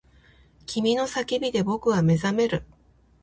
[0.65, 2.63] 君の叫びで僕は目覚める